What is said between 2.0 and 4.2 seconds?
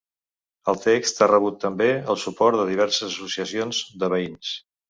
el suport de diverses associacions de